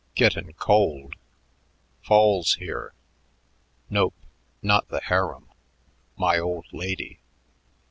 "Gettin' 0.15 0.53
cold. 0.53 1.13
Fall's 2.01 2.55
here. 2.55 2.95
Nope, 3.87 4.15
not 4.63 4.87
the 4.87 4.99
harem. 5.01 5.51
My 6.17 6.39
old 6.39 6.65
lady." 6.71 7.19